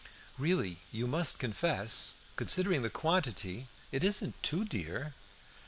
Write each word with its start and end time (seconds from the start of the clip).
"Really, 0.39 0.79
you 0.91 1.05
must 1.05 1.37
confess, 1.37 2.15
considering 2.35 2.81
the 2.81 2.89
quantity, 2.89 3.67
it 3.91 4.03
isn't 4.03 4.41
too 4.41 4.65
dear." 4.65 5.13